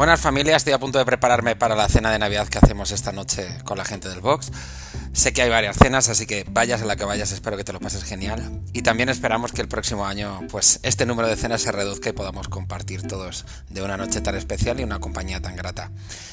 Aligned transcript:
Buenas 0.00 0.18
familias, 0.18 0.56
estoy 0.62 0.72
a 0.72 0.78
punto 0.78 0.98
de 0.98 1.04
prepararme 1.04 1.56
para 1.56 1.76
la 1.76 1.86
cena 1.86 2.10
de 2.10 2.18
Navidad 2.18 2.48
que 2.48 2.56
hacemos 2.56 2.90
esta 2.90 3.12
noche 3.12 3.46
con 3.64 3.76
la 3.76 3.84
gente 3.84 4.08
del 4.08 4.22
box. 4.22 4.50
Sé 5.12 5.34
que 5.34 5.42
hay 5.42 5.50
varias 5.50 5.76
cenas, 5.76 6.08
así 6.08 6.24
que 6.26 6.46
vayas 6.48 6.80
a 6.80 6.86
la 6.86 6.96
que 6.96 7.04
vayas, 7.04 7.32
espero 7.32 7.58
que 7.58 7.64
te 7.64 7.74
lo 7.74 7.80
pases 7.80 8.04
genial. 8.04 8.62
Y 8.72 8.80
también 8.80 9.10
esperamos 9.10 9.52
que 9.52 9.60
el 9.60 9.68
próximo 9.68 10.06
año, 10.06 10.40
pues 10.50 10.80
este 10.84 11.04
número 11.04 11.28
de 11.28 11.36
cenas 11.36 11.60
se 11.60 11.70
reduzca 11.70 12.08
y 12.08 12.12
podamos 12.12 12.48
compartir 12.48 13.02
todos 13.02 13.44
de 13.68 13.82
una 13.82 13.98
noche 13.98 14.22
tan 14.22 14.36
especial 14.36 14.80
y 14.80 14.84
una 14.84 15.00
compañía 15.00 15.42
tan 15.42 15.54
grata. 15.54 15.90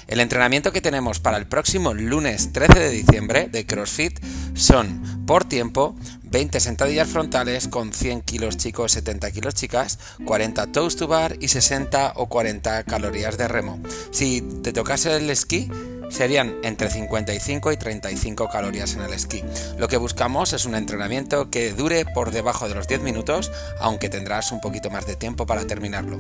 El 0.08 0.22
entrenamiento 0.22 0.72
que 0.72 0.80
tenemos 0.80 1.20
para 1.20 1.36
el 1.36 1.48
próximo 1.48 1.94
lunes 1.94 2.54
13 2.54 2.80
de 2.80 2.90
diciembre 2.90 3.50
de 3.50 3.66
CrossFit 3.66 4.18
son 4.54 5.26
por 5.26 5.44
tiempo 5.44 5.94
20 6.30 6.60
sentadillas 6.60 7.08
frontales 7.08 7.68
con 7.68 7.94
100 7.94 8.22
kilos 8.22 8.58
chicos, 8.58 8.92
70 8.92 9.32
kilos 9.32 9.54
chicas, 9.54 10.00
40 10.26 10.68
toast 10.68 11.00
to 11.00 11.08
bar 11.08 11.36
y 11.40 11.48
60 11.48 12.14
o 12.16 12.28
40 12.28 12.84
calorías 12.84 13.38
de 13.38 13.48
remo. 13.48 13.80
Si 14.12 14.42
te 14.42 14.74
tocase 14.74 15.16
el 15.16 15.30
esquí, 15.30 15.70
serían 16.10 16.56
entre 16.64 16.90
55 16.90 17.72
y 17.72 17.78
35 17.78 18.50
calorías 18.50 18.94
en 18.96 19.02
el 19.02 19.14
esquí. 19.14 19.44
Lo 19.78 19.88
que 19.88 19.98
buscamos 19.98 20.54
es 20.54 20.66
un 20.66 20.76
entrenamiento 20.76 21.50
que 21.50 21.74
dure 21.74 22.06
por 22.06 22.32
debajo 22.32 22.68
de 22.68 22.76
los 22.76 22.88
10 22.88 23.02
minutos, 23.02 23.52
aunque 23.80 24.10
tendrás 24.10 24.52
un 24.52 24.62
poquito 24.62 24.90
más 24.90 25.06
de 25.06 25.16
tiempo 25.16 25.46
para 25.46 25.66
terminarlo. 25.66 26.20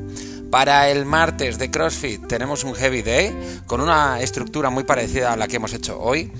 Para 0.52 0.89
el 0.89 1.05
martes 1.05 1.58
de 1.58 1.72
CrossFit 1.72 2.28
tenemos 2.28 2.64
un 2.64 2.76
Heavy 2.76 3.02
Day 3.02 3.62
con 3.66 3.81
una 3.81 4.22
estructura 4.22 4.70
muy 4.70 4.84
parecida 4.84 5.34
a 5.34 5.38
la 5.38 5.48
que 5.48 5.58
hemos 5.58 5.73
hecho 5.73 6.00
hoy. 6.00 6.31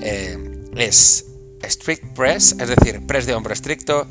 Eh, 0.00 0.52
es 0.76 1.25
strict 1.70 2.14
press, 2.14 2.56
es 2.58 2.68
decir, 2.68 3.06
press 3.06 3.26
de 3.26 3.34
hombro 3.34 3.52
estricto, 3.52 4.06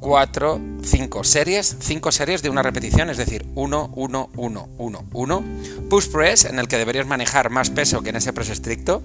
4, 0.00 0.60
5 0.82 1.24
series, 1.24 1.76
5 1.80 2.12
series 2.12 2.42
de 2.42 2.50
una 2.50 2.62
repetición, 2.62 3.10
es 3.10 3.16
decir, 3.16 3.46
1, 3.54 3.92
1, 3.94 4.30
1, 4.36 4.68
1, 4.78 5.04
1. 5.12 5.44
Push 5.88 6.08
press, 6.08 6.44
en 6.44 6.58
el 6.58 6.68
que 6.68 6.78
deberías 6.78 7.06
manejar 7.06 7.50
más 7.50 7.70
peso 7.70 8.02
que 8.02 8.10
en 8.10 8.16
ese 8.16 8.32
press 8.32 8.50
estricto. 8.50 9.02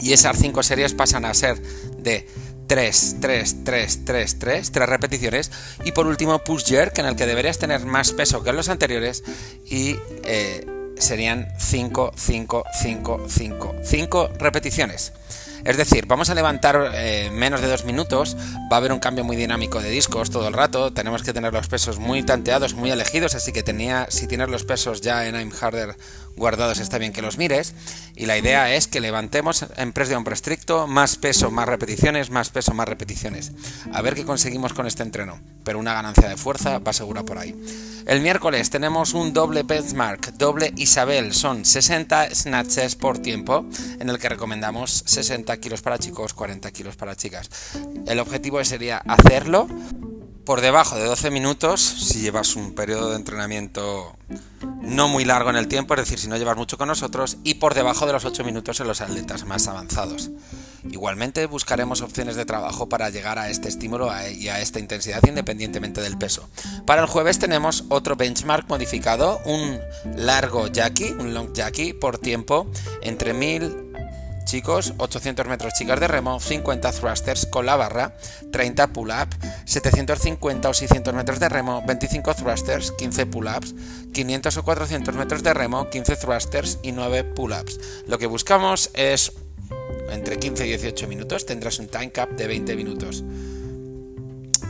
Y 0.00 0.12
esas 0.12 0.38
5 0.38 0.62
series 0.62 0.94
pasan 0.94 1.24
a 1.24 1.34
ser 1.34 1.60
de 1.98 2.28
3, 2.66 3.16
3, 3.20 3.64
3, 3.64 4.04
3, 4.04 4.38
3, 4.38 4.72
3 4.72 4.88
repeticiones. 4.88 5.50
Y 5.84 5.92
por 5.92 6.06
último, 6.06 6.38
push 6.40 6.64
jerk, 6.64 6.98
en 6.98 7.06
el 7.06 7.16
que 7.16 7.26
deberías 7.26 7.58
tener 7.58 7.84
más 7.86 8.12
peso 8.12 8.42
que 8.42 8.50
en 8.50 8.56
los 8.56 8.68
anteriores. 8.68 9.22
Y 9.68 9.96
eh, 10.24 10.66
serían 10.98 11.48
5, 11.58 12.12
5, 12.16 12.64
5, 12.80 13.26
5, 13.28 13.74
5 13.82 14.30
repeticiones. 14.38 15.12
Es 15.64 15.76
decir, 15.76 16.06
vamos 16.06 16.28
a 16.28 16.34
levantar 16.34 16.90
eh, 16.94 17.30
menos 17.32 17.60
de 17.60 17.68
dos 17.68 17.84
minutos, 17.84 18.36
va 18.70 18.76
a 18.76 18.78
haber 18.78 18.92
un 18.92 18.98
cambio 18.98 19.22
muy 19.22 19.36
dinámico 19.36 19.80
de 19.80 19.90
discos 19.90 20.30
todo 20.30 20.48
el 20.48 20.54
rato, 20.54 20.92
tenemos 20.92 21.22
que 21.22 21.32
tener 21.32 21.52
los 21.52 21.68
pesos 21.68 21.98
muy 21.98 22.24
tanteados, 22.24 22.74
muy 22.74 22.90
elegidos, 22.90 23.36
así 23.36 23.52
que 23.52 23.62
tenía, 23.62 24.06
si 24.10 24.26
tienes 24.26 24.48
los 24.48 24.64
pesos 24.64 25.00
ya 25.00 25.26
en 25.26 25.36
I'm 25.36 25.52
Harder 25.52 25.96
guardados 26.36 26.78
está 26.78 26.98
bien 26.98 27.12
que 27.12 27.22
los 27.22 27.38
mires, 27.38 27.74
y 28.16 28.26
la 28.26 28.38
idea 28.38 28.74
es 28.74 28.88
que 28.88 29.00
levantemos 29.00 29.66
en 29.76 29.92
press 29.92 30.08
de 30.08 30.16
hombro 30.16 30.34
estricto 30.34 30.86
más 30.86 31.16
peso, 31.16 31.50
más 31.50 31.68
repeticiones, 31.68 32.30
más 32.30 32.50
peso, 32.50 32.74
más 32.74 32.88
repeticiones. 32.88 33.52
A 33.92 34.02
ver 34.02 34.14
qué 34.14 34.24
conseguimos 34.24 34.72
con 34.72 34.86
este 34.86 35.02
entreno, 35.02 35.40
pero 35.64 35.78
una 35.78 35.94
ganancia 35.94 36.28
de 36.28 36.36
fuerza 36.36 36.78
va 36.78 36.92
segura 36.92 37.22
por 37.22 37.38
ahí. 37.38 37.54
El 38.06 38.20
miércoles 38.20 38.68
tenemos 38.70 39.14
un 39.14 39.32
doble 39.32 39.62
benchmark, 39.62 40.32
doble 40.32 40.72
Isabel, 40.76 41.32
son 41.32 41.64
60 41.64 42.34
snatches 42.34 42.96
por 42.96 43.18
tiempo, 43.18 43.64
en 44.00 44.08
el 44.08 44.18
que 44.18 44.28
recomendamos 44.28 45.04
60 45.06 45.56
kilos 45.58 45.82
para 45.82 45.98
chicos, 45.98 46.34
40 46.34 46.70
kilos 46.72 46.96
para 46.96 47.14
chicas. 47.14 47.48
El 48.06 48.18
objetivo 48.18 48.64
sería 48.64 48.98
hacerlo 48.98 49.68
por 50.44 50.60
debajo 50.60 50.96
de 50.96 51.04
12 51.04 51.30
minutos 51.30 51.80
si 51.80 52.20
llevas 52.20 52.56
un 52.56 52.74
periodo 52.74 53.10
de 53.10 53.16
entrenamiento 53.16 54.16
no 54.80 55.08
muy 55.08 55.24
largo 55.24 55.50
en 55.50 55.56
el 55.56 55.68
tiempo, 55.68 55.94
es 55.94 56.00
decir, 56.00 56.18
si 56.18 56.28
no 56.28 56.36
llevas 56.36 56.56
mucho 56.56 56.76
con 56.76 56.88
nosotros, 56.88 57.38
y 57.44 57.54
por 57.54 57.74
debajo 57.74 58.06
de 58.06 58.12
los 58.12 58.24
8 58.24 58.44
minutos 58.44 58.80
en 58.80 58.88
los 58.88 59.00
atletas 59.00 59.44
más 59.44 59.68
avanzados. 59.68 60.30
Igualmente 60.90 61.46
buscaremos 61.46 62.00
opciones 62.00 62.34
de 62.34 62.44
trabajo 62.44 62.88
para 62.88 63.10
llegar 63.10 63.38
a 63.38 63.48
este 63.50 63.68
estímulo 63.68 64.10
y 64.30 64.48
a 64.48 64.60
esta 64.60 64.80
intensidad 64.80 65.22
independientemente 65.26 66.00
del 66.00 66.18
peso. 66.18 66.48
Para 66.86 67.02
el 67.02 67.08
jueves 67.08 67.38
tenemos 67.38 67.84
otro 67.88 68.16
benchmark 68.16 68.68
modificado, 68.68 69.40
un 69.44 69.78
largo 70.16 70.66
jackie, 70.66 71.12
un 71.12 71.34
long 71.34 71.52
jackie 71.52 71.92
por 71.92 72.18
tiempo 72.18 72.66
entre 73.02 73.32
1000 73.32 73.91
chicos, 74.44 74.94
800 74.98 75.46
metros 75.46 75.72
chicas 75.74 76.00
de 76.00 76.08
remo, 76.08 76.40
50 76.40 76.92
thrusters 76.92 77.46
con 77.46 77.66
la 77.66 77.76
barra, 77.76 78.16
30 78.50 78.88
pull-up, 78.88 79.28
750 79.64 80.68
o 80.68 80.74
600 80.74 81.14
metros 81.14 81.40
de 81.40 81.48
remo, 81.48 81.82
25 81.86 82.34
thrusters, 82.34 82.92
15 82.92 83.26
pull-ups, 83.26 83.74
500 84.12 84.56
o 84.56 84.64
400 84.64 85.14
metros 85.14 85.42
de 85.42 85.54
remo, 85.54 85.88
15 85.90 86.16
thrusters 86.16 86.78
y 86.82 86.92
9 86.92 87.24
pull-ups. 87.24 87.80
Lo 88.06 88.18
que 88.18 88.26
buscamos 88.26 88.90
es 88.94 89.32
entre 90.10 90.38
15 90.38 90.66
y 90.66 90.70
18 90.70 91.08
minutos, 91.08 91.46
tendrás 91.46 91.78
un 91.78 91.88
time 91.88 92.12
cap 92.12 92.30
de 92.30 92.46
20 92.46 92.76
minutos. 92.76 93.24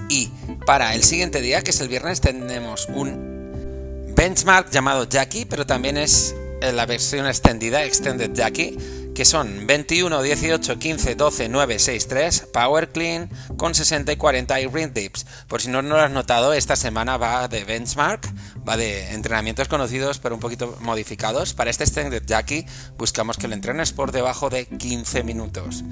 Y 0.08 0.30
para 0.66 0.94
el 0.94 1.02
siguiente 1.02 1.40
día, 1.40 1.62
que 1.62 1.70
es 1.70 1.80
el 1.80 1.88
viernes, 1.88 2.20
tenemos 2.20 2.86
un 2.88 4.12
benchmark 4.14 4.70
llamado 4.70 5.08
Jackie, 5.08 5.46
pero 5.46 5.66
también 5.66 5.96
es 5.96 6.34
la 6.60 6.86
versión 6.86 7.26
extendida, 7.26 7.82
Extended 7.82 8.32
Jackie, 8.34 8.76
son 9.24 9.66
21, 9.66 10.22
18, 10.22 10.78
15, 10.78 11.14
12, 11.14 11.48
9, 11.48 11.78
6, 11.78 12.08
3, 12.08 12.48
Power 12.52 12.90
Clean 12.90 13.30
con 13.56 13.74
60 13.74 14.12
y 14.12 14.16
40 14.16 14.60
y 14.60 14.66
Ring 14.66 14.92
Dips. 14.92 15.26
Por 15.48 15.60
si 15.60 15.68
no, 15.68 15.82
no 15.82 15.96
lo 15.96 16.02
has 16.02 16.10
notado, 16.10 16.52
esta 16.52 16.76
semana 16.76 17.16
va 17.16 17.48
de 17.48 17.64
benchmark, 17.64 18.26
va 18.68 18.76
de 18.76 19.10
entrenamientos 19.12 19.68
conocidos 19.68 20.18
pero 20.18 20.34
un 20.34 20.40
poquito 20.40 20.76
modificados. 20.80 21.54
Para 21.54 21.70
este 21.70 21.84
Extended 21.84 22.24
Jackie 22.26 22.66
buscamos 22.96 23.36
que 23.36 23.48
lo 23.48 23.54
entrenes 23.54 23.92
por 23.92 24.12
debajo 24.12 24.50
de 24.50 24.66
15 24.66 25.22
minutos. 25.24 25.84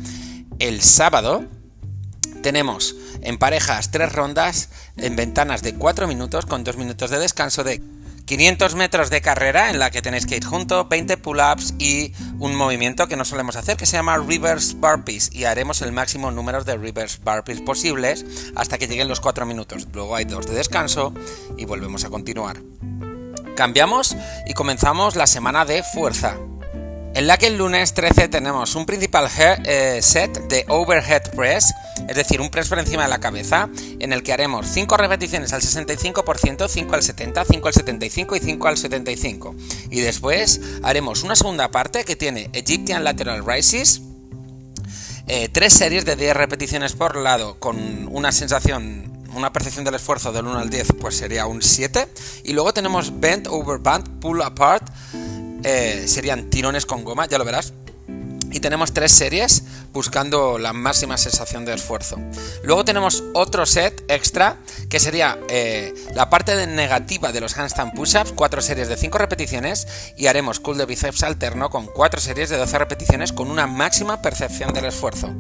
El 0.58 0.82
sábado 0.82 1.44
tenemos 2.42 2.97
en 3.22 3.38
parejas 3.38 3.91
tres 3.91 4.12
rondas 4.12 4.70
en 4.97 5.16
ventanas 5.16 5.62
de 5.62 5.74
4 5.74 6.06
minutos 6.06 6.47
con 6.47 6.64
2 6.64 6.76
minutos 6.76 7.10
de 7.10 7.18
descanso 7.18 7.64
de 7.64 7.82
500 8.30 8.76
metros 8.76 9.10
de 9.10 9.20
carrera 9.20 9.70
en 9.70 9.80
la 9.80 9.91
que 9.91 10.02
tenéis 10.02 10.24
que 10.24 10.36
ir 10.36 10.44
junto, 10.44 10.84
20 10.84 11.16
pull-ups 11.16 11.74
y 11.80 12.12
un 12.38 12.54
movimiento 12.54 13.08
que 13.08 13.16
no 13.16 13.24
solemos 13.24 13.56
hacer 13.56 13.76
que 13.76 13.86
se 13.86 13.96
llama 13.96 14.18
reverse 14.18 14.76
burpees 14.76 15.34
y 15.34 15.46
haremos 15.46 15.82
el 15.82 15.91
máximo 15.91 16.30
número 16.30 16.62
de 16.62 16.76
reverse 16.76 17.18
burpees 17.24 17.60
posibles 17.60 18.24
hasta 18.54 18.78
que 18.78 18.86
lleguen 18.86 19.08
los 19.08 19.18
4 19.18 19.46
minutos. 19.46 19.88
Luego 19.92 20.14
hay 20.14 20.26
dos 20.26 20.46
de 20.46 20.54
descanso 20.54 21.12
y 21.58 21.64
volvemos 21.64 22.04
a 22.04 22.10
continuar. 22.10 22.62
Cambiamos 23.56 24.16
y 24.47 24.54
comenzamos 24.54 25.16
la 25.16 25.26
semana 25.26 25.64
de 25.64 25.82
fuerza. 25.82 26.36
En 27.12 27.26
la 27.26 27.38
que 27.38 27.48
el 27.48 27.59
lunes 27.59 27.93
13 27.93 28.28
tenemos 28.28 28.76
un 28.76 28.87
principal 28.87 29.28
eh, 29.37 29.98
set 30.00 30.48
de 30.48 30.65
overhead 30.69 31.22
press, 31.34 31.75
es 32.09 32.16
decir, 32.16 32.41
un 32.41 32.50
press 32.50 32.69
por 32.69 32.78
encima 32.78 33.03
de 33.03 33.09
la 33.09 33.19
cabeza, 33.19 33.69
en 33.98 34.12
el 34.12 34.22
que 34.22 34.32
haremos 34.32 34.69
5 34.69 34.97
repeticiones 34.97 35.53
al 35.53 35.60
65%, 35.60 36.69
5 36.69 36.94
al 36.94 37.03
70, 37.03 37.44
5 37.44 37.69
al 37.69 37.75
75 37.75 38.37
y 38.37 38.41
5 38.41 38.69
al 38.69 38.78
75. 38.78 39.56
Y 39.91 40.00
después 40.00 40.60
haremos 40.84 41.25
una 41.25 41.34
segunda 41.34 41.71
parte 41.71 42.04
que 42.04 42.15
tiene 42.15 42.48
Egyptian 42.53 43.03
Lateral 43.03 43.44
Rises, 43.44 44.03
eh, 45.27 45.50
series 45.69 46.04
de 46.04 46.16
10 46.16 46.37
repeticiones 46.37 46.92
por 46.92 47.16
lado 47.16 47.59
con 47.59 48.09
una 48.09 48.32
sensación 48.32 49.10
una 49.34 49.53
percepción 49.53 49.84
del 49.84 49.94
esfuerzo 49.94 50.32
del 50.32 50.47
1 50.47 50.59
al 50.59 50.71
10 50.71 50.94
pues 51.00 51.16
sería 51.16 51.47
un 51.47 51.62
7 51.62 52.09
y 52.44 52.53
luego 52.53 52.75
tenemos 52.75 53.21
bend 53.21 53.47
over 53.48 53.78
band 53.78 54.21
pull 54.21 54.42
apart 54.42 54.91
eh, 55.65 56.04
serían 56.06 56.50
tirones 56.50 56.87
con 56.87 57.04
goma, 57.04 57.26
ya 57.26 57.38
lo 57.38 57.44
verás. 57.44 57.72
Y 58.53 58.59
tenemos 58.59 58.93
tres 58.93 59.12
series 59.12 59.62
buscando 59.93 60.59
la 60.59 60.72
máxima 60.72 61.16
sensación 61.16 61.65
de 61.65 61.75
esfuerzo. 61.75 62.16
Luego 62.65 62.84
tenemos 62.84 63.22
otro 63.32 63.65
set 63.65 64.03
extra 64.09 64.56
que 64.88 64.98
sería 64.98 65.38
eh, 65.48 65.94
la 66.15 66.31
parte 66.31 66.66
negativa 66.66 67.31
de 67.31 67.41
los 67.41 67.56
handstand 67.56 67.95
push-ups, 67.95 68.33
cuatro 68.34 68.60
series 68.60 68.89
de 68.89 68.97
5 68.97 69.18
repeticiones 69.18 69.86
y 70.16 70.27
haremos 70.27 70.59
cool 70.59 70.78
de 70.78 70.86
bíceps 70.86 71.22
alterno 71.22 71.71
con 71.71 71.86
cuatro 71.86 72.21
series 72.21 72.48
de 72.48 72.57
12 72.57 72.78
repeticiones 72.78 73.33
con 73.33 73.51
una 73.51 73.68
máxima 73.68 74.21
percepción 74.21 74.72
del 74.72 74.86
esfuerzo. 74.86 75.33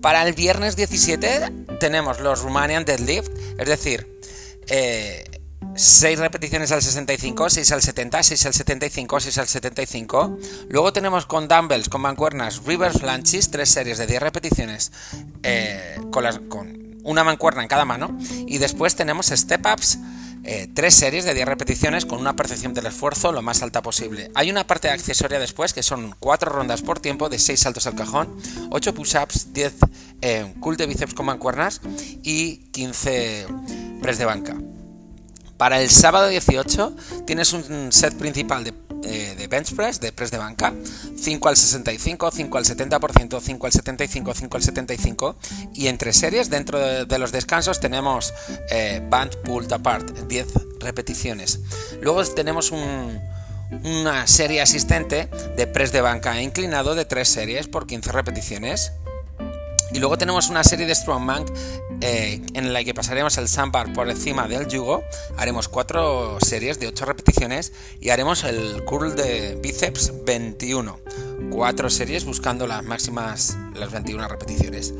Para 0.00 0.22
el 0.22 0.32
viernes 0.32 0.76
17 0.76 1.52
tenemos 1.78 2.20
los 2.20 2.42
Romanian 2.42 2.84
Deadlift, 2.84 3.30
es 3.58 3.68
decir, 3.68 4.06
eh, 4.68 5.24
6 5.74 6.18
repeticiones 6.18 6.72
al 6.72 6.82
65, 6.82 7.50
6 7.50 7.72
al 7.72 7.82
70, 7.82 8.22
6 8.22 8.46
al 8.46 8.54
75, 8.54 9.20
6 9.20 9.38
al 9.38 9.48
75. 9.48 10.38
Luego 10.68 10.92
tenemos 10.92 11.26
con 11.26 11.48
dumbbells, 11.48 11.88
con 11.88 12.00
mancuernas, 12.00 12.64
reverse 12.64 13.06
lunges, 13.06 13.50
3 13.50 13.68
series 13.68 13.98
de 13.98 14.06
10 14.06 14.22
repeticiones 14.22 14.92
eh, 15.42 15.98
con, 16.10 16.48
con, 16.48 16.98
una 17.02 17.24
mancuerna 17.24 17.62
en 17.62 17.68
cada 17.68 17.84
mano. 17.84 18.16
Y 18.46 18.58
después 18.58 18.94
tenemos 18.96 19.26
step 19.26 19.64
ups, 19.72 19.98
3 20.42 20.76
eh, 20.76 20.90
series 20.90 21.24
de 21.24 21.34
10 21.34 21.46
repeticiones 21.46 22.06
con 22.06 22.18
una 22.18 22.34
percepción 22.34 22.74
del 22.74 22.86
esfuerzo 22.86 23.32
lo 23.32 23.42
más 23.42 23.62
alta 23.62 23.82
posible. 23.82 24.30
Hay 24.34 24.50
una 24.50 24.66
parte 24.66 24.90
accesoria 24.90 25.38
después 25.38 25.72
que 25.72 25.82
son 25.82 26.14
4 26.18 26.50
rondas 26.50 26.82
por 26.82 27.00
tiempo 27.00 27.28
de 27.28 27.38
6 27.38 27.60
saltos 27.60 27.86
al 27.86 27.94
cajón, 27.94 28.36
8 28.70 28.94
push-ups, 28.94 29.52
10 29.52 29.74
eh, 30.22 30.54
cool 30.60 30.76
de 30.76 30.86
bíceps 30.86 31.14
con 31.14 31.26
mancuernas 31.26 31.80
y 32.22 32.58
15 32.72 33.46
press 34.02 34.18
de 34.18 34.24
banca. 34.24 34.56
Para 35.60 35.78
el 35.78 35.90
sábado 35.90 36.28
18 36.28 36.96
tienes 37.26 37.52
un 37.52 37.92
set 37.92 38.14
principal 38.14 38.64
de 38.64 38.72
eh, 39.02 39.34
de 39.36 39.46
bench 39.46 39.74
press, 39.74 40.00
de 40.00 40.10
press 40.10 40.30
de 40.30 40.38
banca, 40.38 40.72
5 41.16 41.48
al 41.48 41.56
65, 41.56 42.30
5 42.30 42.58
al 42.58 42.64
70%, 42.64 43.40
5 43.40 43.66
al 43.66 43.72
75, 43.72 44.34
5 44.34 44.56
al 44.56 44.62
75 44.62 45.36
y 45.74 45.88
entre 45.88 46.12
series 46.12 46.48
dentro 46.48 46.78
de, 46.78 47.18
los 47.18 47.32
descansos 47.32 47.78
tenemos 47.78 48.32
eh, 48.70 49.02
band 49.08 49.36
pulled 49.42 49.70
apart, 49.72 50.10
10 50.28 50.46
repeticiones. 50.80 51.60
Luego 52.00 52.24
tenemos 52.24 52.72
una 52.72 54.26
serie 54.26 54.60
asistente 54.60 55.28
de 55.56 55.66
press 55.66 55.92
de 55.92 56.00
banca 56.00 56.40
inclinado 56.40 56.94
de 56.94 57.04
3 57.04 57.28
series 57.28 57.68
por 57.68 57.86
15 57.86 58.12
repeticiones. 58.12 58.92
Y 59.92 59.98
luego 59.98 60.16
tenemos 60.18 60.48
una 60.48 60.62
serie 60.64 60.86
de 60.86 60.94
strongman 60.94 61.44
eh, 62.00 62.40
en 62.54 62.72
la 62.72 62.82
que 62.84 62.94
pasaremos 62.94 63.36
el 63.38 63.48
sandbar 63.48 63.92
por 63.92 64.08
encima 64.08 64.48
del 64.48 64.68
yugo, 64.68 65.02
haremos 65.36 65.68
cuatro 65.68 66.38
series 66.40 66.78
de 66.80 66.88
8 66.88 67.04
repeticiones 67.04 67.72
y 68.00 68.10
haremos 68.10 68.44
el 68.44 68.84
curl 68.84 69.14
de 69.16 69.58
bíceps 69.62 70.24
21. 70.24 70.98
Cuatro 71.50 71.90
series 71.90 72.24
buscando 72.24 72.66
las 72.66 72.84
máximas, 72.84 73.56
las 73.74 73.90
21 73.90 74.28
repeticiones. 74.28 74.94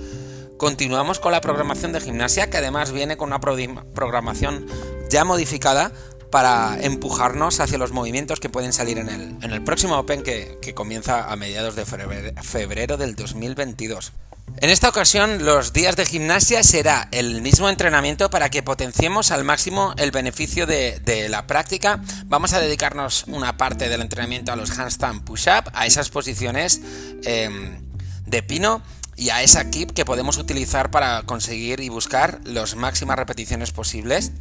Continuamos 0.56 1.20
con 1.20 1.32
la 1.32 1.40
programación 1.40 1.92
de 1.92 2.00
gimnasia 2.00 2.50
que 2.50 2.58
además 2.58 2.92
viene 2.92 3.16
con 3.16 3.28
una 3.28 3.40
programación 3.40 4.66
ya 5.08 5.24
modificada 5.24 5.92
para 6.30 6.78
empujarnos 6.82 7.60
hacia 7.60 7.78
los 7.78 7.92
movimientos 7.92 8.40
que 8.40 8.50
pueden 8.50 8.72
salir 8.72 8.98
en 8.98 9.08
el, 9.08 9.22
en 9.42 9.52
el 9.52 9.64
próximo 9.64 9.98
Open 9.98 10.22
que, 10.22 10.58
que 10.60 10.74
comienza 10.74 11.32
a 11.32 11.36
mediados 11.36 11.76
de 11.76 11.86
febrero 11.86 12.96
del 12.98 13.16
2022. 13.16 14.12
En 14.58 14.68
esta 14.68 14.88
ocasión 14.88 15.44
los 15.44 15.72
días 15.72 15.96
de 15.96 16.04
gimnasia 16.04 16.62
será 16.62 17.08
el 17.12 17.40
mismo 17.40 17.68
entrenamiento 17.68 18.28
para 18.28 18.50
que 18.50 18.62
potenciemos 18.62 19.30
al 19.30 19.44
máximo 19.44 19.94
el 19.96 20.10
beneficio 20.10 20.66
de, 20.66 21.26
la 21.30 21.46
práctica. 21.46 22.02
Vamos 22.26 22.52
a 22.52 22.60
dedicarnos 22.60 23.24
una 23.26 23.56
parte 23.56 23.88
del 23.88 24.02
entrenamiento 24.02 24.52
a 24.52 24.56
los 24.56 24.78
handstand 24.78 25.24
push-up, 25.24 25.70
a 25.72 25.86
esas 25.86 26.10
posiciones 26.10 26.80
em, 27.24 27.80
de 28.26 28.42
pino 28.42 28.82
y 29.16 29.30
a 29.30 29.42
esa 29.42 29.70
kip 29.70 29.92
que 29.92 30.04
podemos 30.04 30.38
utilizar 30.38 30.90
para 30.90 31.22
conseguir 31.22 31.80
y 31.80 31.88
buscar 31.88 32.40
las 32.44 32.74
máximas 32.76 33.18
repeticiones 33.18 33.72
posibles. 33.72 34.32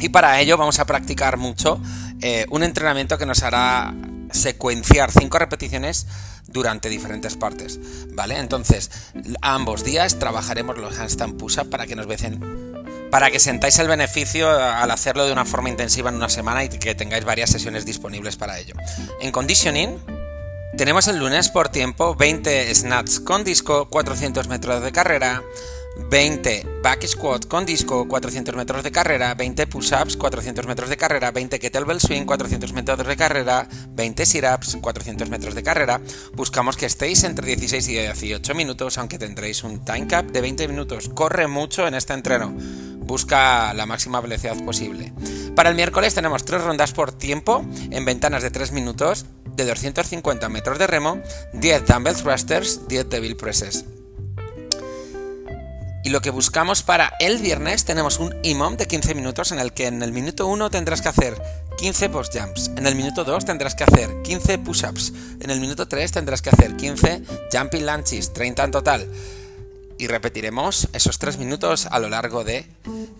Y 0.00 0.08
para 0.08 0.40
ello 0.40 0.56
vamos 0.56 0.78
a 0.78 0.86
practicar 0.86 1.36
mucho 1.36 1.80
eh, 2.20 2.46
un 2.50 2.62
entrenamiento 2.62 3.18
que 3.18 3.26
nos 3.26 3.42
hará 3.42 3.94
secuenciar 4.32 5.10
5 5.10 5.38
repeticiones 5.38 6.06
durante 6.48 6.88
diferentes 6.88 7.36
partes, 7.36 7.78
¿vale? 8.14 8.38
Entonces, 8.38 8.90
ambos 9.40 9.84
días 9.84 10.18
trabajaremos 10.18 10.78
los 10.78 10.98
handstand 10.98 11.38
push-up 11.38 11.70
para 11.70 11.86
que 11.86 11.96
nos 11.96 12.06
becen 12.06 12.62
para 13.10 13.30
que 13.30 13.38
sentáis 13.38 13.78
el 13.78 13.88
beneficio 13.88 14.48
al 14.48 14.90
hacerlo 14.90 15.26
de 15.26 15.32
una 15.32 15.44
forma 15.44 15.68
intensiva 15.68 16.08
en 16.08 16.16
una 16.16 16.30
semana 16.30 16.64
y 16.64 16.70
que 16.70 16.94
tengáis 16.94 17.26
varias 17.26 17.50
sesiones 17.50 17.84
disponibles 17.84 18.36
para 18.36 18.58
ello. 18.58 18.74
En 19.20 19.30
conditioning 19.32 19.98
tenemos 20.78 21.06
el 21.08 21.18
lunes 21.18 21.50
por 21.50 21.68
tiempo 21.68 22.14
20 22.14 22.74
snatch 22.74 23.20
con 23.22 23.44
disco, 23.44 23.90
400 23.90 24.48
metros 24.48 24.82
de 24.82 24.92
carrera, 24.92 25.42
20 25.96 26.66
back 26.82 27.06
squat 27.06 27.46
con 27.46 27.64
disco, 27.64 28.08
400 28.08 28.56
metros 28.56 28.82
de 28.82 28.90
carrera, 28.90 29.34
20 29.34 29.66
push-ups, 29.66 30.16
400 30.16 30.66
metros 30.66 30.88
de 30.88 30.96
carrera, 30.96 31.30
20 31.30 31.58
kettlebell 31.58 32.00
swing, 32.00 32.24
400 32.24 32.72
metros 32.72 33.06
de 33.06 33.16
carrera, 33.16 33.68
20 33.90 34.26
sit-ups, 34.26 34.78
400 34.80 35.28
metros 35.30 35.54
de 35.54 35.62
carrera. 35.62 36.00
Buscamos 36.34 36.76
que 36.76 36.86
estéis 36.86 37.24
entre 37.24 37.46
16 37.46 37.88
y 37.88 37.92
18 37.94 38.54
minutos, 38.54 38.98
aunque 38.98 39.18
tendréis 39.18 39.64
un 39.64 39.84
time 39.84 40.06
cap 40.06 40.26
de 40.26 40.40
20 40.40 40.68
minutos. 40.68 41.08
Corre 41.08 41.46
mucho 41.46 41.86
en 41.86 41.94
este 41.94 42.14
entreno. 42.14 42.54
Busca 42.98 43.74
la 43.74 43.86
máxima 43.86 44.20
velocidad 44.20 44.56
posible. 44.64 45.12
Para 45.54 45.70
el 45.70 45.76
miércoles 45.76 46.14
tenemos 46.14 46.44
3 46.44 46.62
rondas 46.62 46.92
por 46.92 47.12
tiempo 47.12 47.64
en 47.90 48.04
ventanas 48.04 48.42
de 48.42 48.50
3 48.50 48.72
minutos 48.72 49.26
de 49.56 49.66
250 49.66 50.48
metros 50.48 50.78
de 50.78 50.86
remo, 50.86 51.20
10 51.52 51.86
dumbbell 51.86 52.16
thrusters, 52.16 52.88
10 52.88 53.08
devil 53.10 53.36
presses. 53.36 53.84
Y 56.04 56.10
lo 56.10 56.20
que 56.20 56.30
buscamos 56.30 56.82
para 56.82 57.12
el 57.20 57.38
viernes 57.38 57.84
tenemos 57.84 58.18
un 58.18 58.34
IMOM 58.42 58.76
de 58.76 58.86
15 58.86 59.14
minutos 59.14 59.52
en 59.52 59.60
el 59.60 59.72
que 59.72 59.86
en 59.86 60.02
el 60.02 60.12
minuto 60.12 60.48
1 60.48 60.68
tendrás 60.68 61.00
que 61.00 61.08
hacer 61.08 61.40
15 61.78 62.08
post 62.10 62.36
jumps, 62.36 62.70
en 62.76 62.86
el 62.86 62.96
minuto 62.96 63.22
2 63.22 63.44
tendrás 63.44 63.76
que 63.76 63.84
hacer 63.84 64.10
15 64.22 64.58
push-ups, 64.58 65.12
en 65.40 65.50
el 65.50 65.60
minuto 65.60 65.86
3 65.86 66.10
tendrás 66.10 66.42
que 66.42 66.50
hacer 66.50 66.76
15 66.76 67.22
jumping 67.52 67.86
lunges, 67.86 68.32
30 68.32 68.64
en 68.64 68.70
total. 68.72 69.08
Y 69.96 70.08
repetiremos 70.08 70.88
esos 70.92 71.20
3 71.20 71.38
minutos 71.38 71.86
a 71.86 72.00
lo 72.00 72.08
largo 72.08 72.42
de 72.42 72.66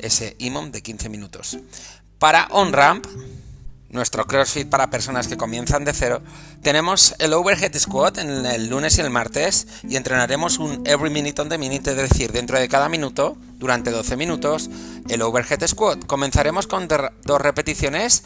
ese 0.00 0.35
IMOM 0.38 0.73
de 0.73 0.82
15 0.82 1.08
minutos. 1.08 1.58
Para 2.19 2.49
on-ramp 2.50 3.06
nuestro 3.93 4.27
CrossFit 4.27 4.69
para 4.69 4.91
personas 4.91 5.29
que 5.29 5.37
comienzan 5.37 5.85
de 5.85 5.93
cero, 5.93 6.23
tenemos 6.62 7.15
el 7.19 7.33
Overhead 7.33 7.79
Squat 7.79 8.19
en 8.19 8.44
el 8.44 8.69
lunes 8.69 8.99
y 8.99 9.03
el 9.03 9.11
martes 9.11 9.69
y 9.89 9.97
entrenaremos 9.97 10.59
un 10.59 10.87
Every 10.87 11.11
Minute 11.11 11.41
on 11.41 11.49
the 11.49 11.59
Minute, 11.59 11.91
es 11.91 11.97
decir, 11.97 12.33
dentro 12.33 12.59
de 12.59 12.69
cada 12.69 12.89
minuto, 12.89 13.37
durante 13.59 13.91
12 13.91 14.17
minutos, 14.17 14.71
el 15.09 15.23
Overhead 15.23 15.67
Squat. 15.67 16.06
Comenzaremos 16.06 16.67
con 16.67 16.89
dos 16.89 17.41
repeticiones 17.41 18.25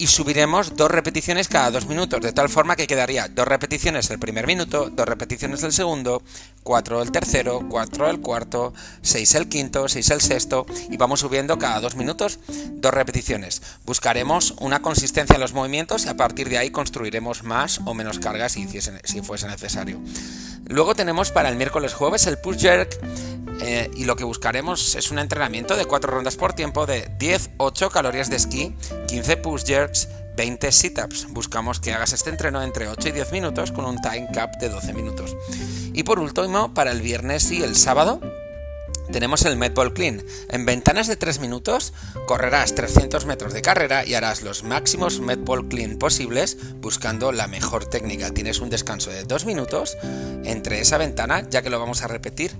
y 0.00 0.06
subiremos 0.06 0.76
dos 0.76 0.90
repeticiones 0.90 1.46
cada 1.48 1.70
dos 1.70 1.84
minutos, 1.84 2.22
de 2.22 2.32
tal 2.32 2.48
forma 2.48 2.74
que 2.74 2.86
quedaría 2.86 3.28
dos 3.28 3.46
repeticiones 3.46 4.08
el 4.08 4.18
primer 4.18 4.46
minuto, 4.46 4.88
dos 4.88 5.06
repeticiones 5.06 5.62
el 5.62 5.74
segundo, 5.74 6.22
cuatro 6.62 7.02
el 7.02 7.12
tercero, 7.12 7.66
cuatro 7.68 8.08
el 8.08 8.18
cuarto, 8.18 8.72
seis 9.02 9.34
el 9.34 9.50
quinto, 9.50 9.90
seis 9.90 10.08
el 10.08 10.22
sexto 10.22 10.64
y 10.88 10.96
vamos 10.96 11.20
subiendo 11.20 11.58
cada 11.58 11.80
dos 11.80 11.96
minutos 11.96 12.38
dos 12.80 12.94
repeticiones. 12.94 13.60
Buscaremos 13.84 14.54
una 14.60 14.80
consistencia 14.80 15.34
en 15.34 15.40
los 15.42 15.52
movimientos 15.52 16.06
y 16.06 16.08
a 16.08 16.16
partir 16.16 16.48
de 16.48 16.56
ahí 16.56 16.70
construiremos 16.70 17.42
más 17.42 17.82
o 17.84 17.92
menos 17.92 18.18
cargas 18.18 18.52
si, 18.52 18.66
fuese 19.22 19.48
necesario. 19.48 20.00
Luego 20.66 20.94
tenemos 20.94 21.30
para 21.30 21.50
el 21.50 21.56
miércoles 21.56 21.92
jueves 21.92 22.26
el 22.26 22.38
push 22.38 22.58
jerk 22.58 22.98
eh, 23.62 23.90
y 23.94 24.04
lo 24.04 24.16
que 24.16 24.24
buscaremos 24.24 24.94
es 24.94 25.10
un 25.10 25.18
entrenamiento 25.18 25.76
de 25.76 25.84
4 25.84 26.10
rondas 26.10 26.36
por 26.36 26.54
tiempo 26.54 26.86
de 26.86 27.10
10, 27.18 27.50
8 27.58 27.90
calorías 27.90 28.30
de 28.30 28.36
esquí, 28.36 28.74
15 29.10 29.38
push 29.38 29.64
jerks, 29.64 30.08
20 30.36 30.70
sit-ups. 30.70 31.26
Buscamos 31.30 31.80
que 31.80 31.92
hagas 31.92 32.12
este 32.12 32.30
entreno 32.30 32.62
entre 32.62 32.86
8 32.86 33.08
y 33.08 33.10
10 33.10 33.32
minutos 33.32 33.72
con 33.72 33.84
un 33.84 34.00
time 34.00 34.28
cap 34.32 34.56
de 34.60 34.68
12 34.68 34.92
minutos. 34.92 35.36
Y 35.92 36.04
por 36.04 36.20
último, 36.20 36.72
para 36.74 36.92
el 36.92 37.02
viernes 37.02 37.50
y 37.50 37.60
el 37.64 37.74
sábado, 37.74 38.20
tenemos 39.10 39.44
el 39.44 39.56
Medball 39.56 39.92
Clean. 39.92 40.22
En 40.48 40.64
ventanas 40.64 41.08
de 41.08 41.16
3 41.16 41.40
minutos 41.40 41.92
correrás 42.28 42.76
300 42.76 43.26
metros 43.26 43.52
de 43.52 43.62
carrera 43.62 44.06
y 44.06 44.14
harás 44.14 44.42
los 44.42 44.62
máximos 44.62 45.18
Medball 45.18 45.66
Clean 45.66 45.98
posibles 45.98 46.56
buscando 46.76 47.32
la 47.32 47.48
mejor 47.48 47.86
técnica. 47.86 48.30
Tienes 48.30 48.60
un 48.60 48.70
descanso 48.70 49.10
de 49.10 49.24
2 49.24 49.44
minutos 49.44 49.98
entre 50.44 50.80
esa 50.80 50.98
ventana, 50.98 51.48
ya 51.50 51.62
que 51.62 51.70
lo 51.70 51.80
vamos 51.80 52.02
a 52.02 52.06
repetir 52.06 52.52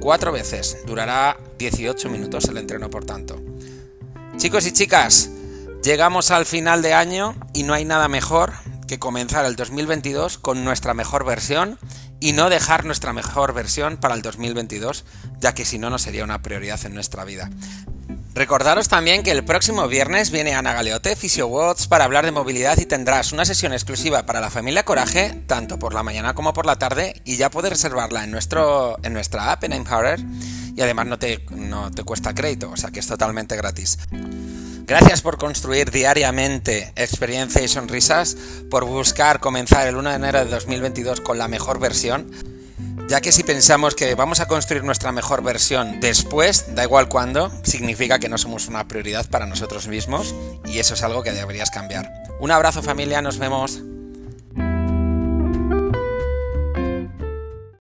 4 0.00 0.32
veces. 0.32 0.78
Durará 0.86 1.36
18 1.58 2.08
minutos 2.08 2.46
el 2.46 2.56
entreno, 2.56 2.88
por 2.88 3.04
tanto. 3.04 3.38
Chicos 4.38 4.66
y 4.66 4.72
chicas, 4.72 5.28
llegamos 5.82 6.30
al 6.30 6.46
final 6.46 6.82
de 6.82 6.94
año 6.94 7.34
y 7.52 7.62
no 7.62 7.74
hay 7.74 7.84
nada 7.84 8.08
mejor 8.08 8.52
que 8.86 8.98
comenzar 8.98 9.44
el 9.44 9.56
2022 9.56 10.38
con 10.38 10.64
nuestra 10.64 10.94
mejor 10.94 11.24
versión 11.24 11.78
y 12.18 12.32
no 12.32 12.50
dejar 12.50 12.84
nuestra 12.84 13.12
mejor 13.12 13.54
versión 13.54 13.96
para 13.96 14.14
el 14.14 14.22
2022, 14.22 15.04
ya 15.40 15.54
que 15.54 15.64
si 15.64 15.78
no, 15.78 15.90
no 15.90 15.98
sería 15.98 16.24
una 16.24 16.42
prioridad 16.42 16.84
en 16.84 16.94
nuestra 16.94 17.24
vida. 17.24 17.50
Recordaros 18.34 18.88
también 18.88 19.22
que 19.22 19.32
el 19.32 19.44
próximo 19.44 19.88
viernes 19.88 20.30
viene 20.30 20.54
Ana 20.54 20.72
Galeote, 20.72 21.16
PhysioWatts, 21.16 21.88
para 21.88 22.04
hablar 22.04 22.24
de 22.24 22.30
movilidad 22.30 22.78
y 22.78 22.86
tendrás 22.86 23.32
una 23.32 23.44
sesión 23.44 23.72
exclusiva 23.72 24.24
para 24.24 24.40
la 24.40 24.50
familia 24.50 24.84
Coraje, 24.84 25.42
tanto 25.46 25.78
por 25.78 25.94
la 25.94 26.04
mañana 26.04 26.34
como 26.34 26.52
por 26.52 26.64
la 26.64 26.76
tarde, 26.76 27.20
y 27.24 27.36
ya 27.36 27.50
puedes 27.50 27.70
reservarla 27.70 28.22
en, 28.22 28.30
nuestro, 28.30 28.98
en 29.02 29.14
nuestra 29.14 29.50
app 29.50 29.64
en 29.64 29.72
Aimharder, 29.72 30.20
y 30.76 30.80
además 30.80 31.06
no 31.06 31.18
te, 31.18 31.44
no 31.50 31.90
te 31.90 32.04
cuesta 32.04 32.34
crédito, 32.34 32.70
o 32.70 32.76
sea 32.76 32.90
que 32.90 33.00
es 33.00 33.06
totalmente 33.06 33.56
gratis. 33.56 33.98
Gracias 34.90 35.22
por 35.22 35.38
construir 35.38 35.92
diariamente 35.92 36.92
experiencia 36.96 37.62
y 37.62 37.68
sonrisas, 37.68 38.36
por 38.72 38.84
buscar 38.84 39.38
comenzar 39.38 39.86
el 39.86 39.94
1 39.94 40.10
de 40.10 40.16
enero 40.16 40.44
de 40.44 40.50
2022 40.50 41.20
con 41.20 41.38
la 41.38 41.46
mejor 41.46 41.78
versión, 41.78 42.28
ya 43.08 43.20
que 43.20 43.30
si 43.30 43.44
pensamos 43.44 43.94
que 43.94 44.16
vamos 44.16 44.40
a 44.40 44.48
construir 44.48 44.82
nuestra 44.82 45.12
mejor 45.12 45.44
versión 45.44 46.00
después, 46.00 46.74
da 46.74 46.82
igual 46.82 47.08
cuándo, 47.08 47.52
significa 47.62 48.18
que 48.18 48.28
no 48.28 48.36
somos 48.36 48.66
una 48.66 48.88
prioridad 48.88 49.30
para 49.30 49.46
nosotros 49.46 49.86
mismos 49.86 50.34
y 50.64 50.80
eso 50.80 50.94
es 50.94 51.04
algo 51.04 51.22
que 51.22 51.30
deberías 51.30 51.70
cambiar. 51.70 52.10
Un 52.40 52.50
abrazo 52.50 52.82
familia, 52.82 53.22
nos 53.22 53.38
vemos. 53.38 53.80